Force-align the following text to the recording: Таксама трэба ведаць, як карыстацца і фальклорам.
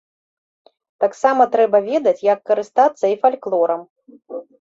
Таксама 1.03 1.45
трэба 1.55 1.81
ведаць, 1.89 2.13
як 2.29 2.39
карыстацца 2.53 3.05
і 3.13 3.19
фальклорам. 3.27 3.85